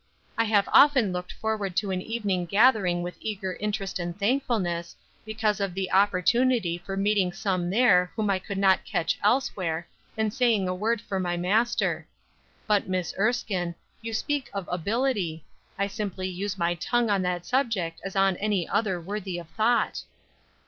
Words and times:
"I 0.35 0.45
have 0.45 0.67
often 0.73 1.11
looked 1.13 1.31
forward 1.31 1.75
to 1.75 1.91
an 1.91 2.01
evening 2.01 2.47
gathering 2.47 3.03
with 3.03 3.17
eager 3.19 3.53
interest 3.57 3.99
and 3.99 4.17
thankfulness, 4.17 4.95
because 5.25 5.59
of 5.59 5.75
the 5.75 5.91
opportunity 5.91 6.79
for 6.79 6.97
meeting 6.97 7.31
some 7.31 7.69
there 7.69 8.11
whom 8.15 8.27
I 8.31 8.39
could 8.39 8.57
not 8.57 8.83
catch 8.83 9.19
elsewhere 9.23 9.87
and 10.17 10.33
saying 10.33 10.67
a 10.67 10.73
word 10.73 11.01
for 11.01 11.19
my 11.19 11.37
Master. 11.37 12.07
But, 12.65 12.87
Miss 12.89 13.13
Erskine, 13.19 13.75
you 14.01 14.11
speak 14.15 14.49
of 14.53 14.67
'ability,' 14.71 15.45
I 15.77 15.85
simply 15.85 16.27
use 16.29 16.57
my 16.57 16.73
tongue 16.73 17.11
on 17.11 17.21
that 17.21 17.45
subject 17.45 18.01
as 18.03 18.15
on 18.15 18.37
any 18.37 18.67
other 18.67 18.99
worthy 18.99 19.37
of 19.37 19.49
thought." 19.49 20.01